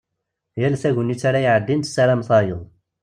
[0.61, 2.61] Yal tagnit ara iɛeddin tessaram tayeḍ.